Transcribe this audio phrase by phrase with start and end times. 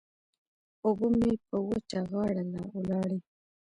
[0.85, 2.43] اوبه مې په وچه غاړه
[2.75, 3.19] ولاړې.